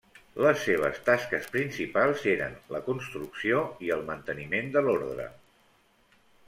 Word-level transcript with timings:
Les 0.43 0.61
seves 0.67 1.01
tasques 1.09 1.49
principals 1.57 2.25
eren 2.33 2.57
la 2.77 2.81
construcció 2.89 3.61
i 3.89 3.93
el 3.99 4.05
manteniment 4.11 4.77
de 4.79 4.87
l'ordre. 4.89 5.33